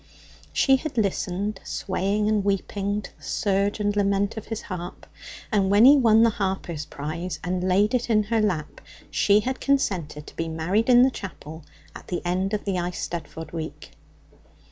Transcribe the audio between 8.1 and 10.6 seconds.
her lap she had consented to be